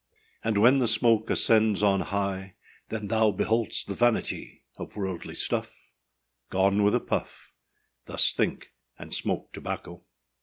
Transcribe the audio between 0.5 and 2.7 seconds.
when the smoke ascends on high,